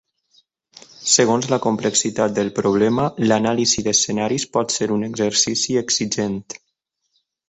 Segons 1.15 1.49
la 1.51 1.57
complexitat 1.65 2.33
del 2.39 2.49
problema, 2.59 3.05
l'anàlisi 3.31 3.83
d'escenaris 3.89 4.47
pot 4.57 4.73
ser 4.77 4.87
un 4.97 5.05
exercici 5.09 5.77
exigent. 5.83 6.39